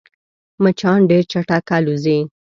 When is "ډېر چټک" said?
1.09-1.65